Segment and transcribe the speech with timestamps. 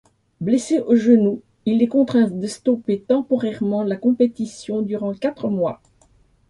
[0.39, 5.79] Blessé au genou, il est contraint de stopper temporairement la compétition durant quatre mois.